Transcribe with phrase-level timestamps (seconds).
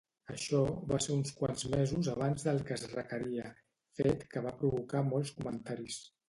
[0.35, 0.59] Això
[0.91, 3.53] va ser uns quants mesos abans del que es requeria,
[4.01, 6.01] fet que va provocar molts comentaris.